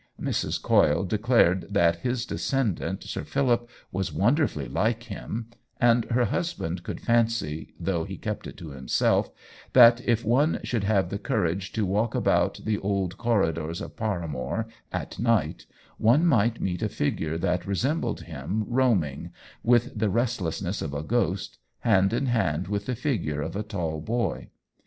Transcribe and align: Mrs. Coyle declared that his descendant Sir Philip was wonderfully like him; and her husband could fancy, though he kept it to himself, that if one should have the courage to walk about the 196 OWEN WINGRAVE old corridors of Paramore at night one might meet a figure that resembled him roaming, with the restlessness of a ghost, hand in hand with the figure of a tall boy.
Mrs. 0.19 0.59
Coyle 0.59 1.03
declared 1.03 1.67
that 1.75 1.97
his 1.97 2.25
descendant 2.25 3.03
Sir 3.03 3.23
Philip 3.23 3.69
was 3.91 4.11
wonderfully 4.11 4.67
like 4.67 5.03
him; 5.03 5.51
and 5.79 6.05
her 6.05 6.25
husband 6.25 6.81
could 6.81 6.99
fancy, 6.99 7.75
though 7.79 8.03
he 8.03 8.17
kept 8.17 8.47
it 8.47 8.57
to 8.57 8.71
himself, 8.71 9.29
that 9.73 10.01
if 10.07 10.25
one 10.25 10.59
should 10.63 10.85
have 10.85 11.09
the 11.11 11.19
courage 11.19 11.71
to 11.73 11.85
walk 11.85 12.15
about 12.15 12.61
the 12.65 12.77
196 12.79 12.83
OWEN 12.83 12.83
WINGRAVE 12.83 13.01
old 13.03 13.17
corridors 13.59 13.79
of 13.79 13.95
Paramore 13.95 14.67
at 14.91 15.19
night 15.19 15.67
one 15.99 16.25
might 16.25 16.59
meet 16.59 16.81
a 16.81 16.89
figure 16.89 17.37
that 17.37 17.67
resembled 17.67 18.21
him 18.21 18.63
roaming, 18.67 19.31
with 19.61 19.91
the 19.95 20.09
restlessness 20.09 20.81
of 20.81 20.95
a 20.95 21.03
ghost, 21.03 21.59
hand 21.81 22.11
in 22.11 22.25
hand 22.25 22.67
with 22.67 22.87
the 22.87 22.95
figure 22.95 23.43
of 23.43 23.55
a 23.55 23.61
tall 23.61 24.01
boy. 24.01 24.49